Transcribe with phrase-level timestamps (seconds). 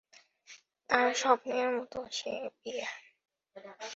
[0.89, 2.87] তার স্বপ্নের মতো সে বিয়ে।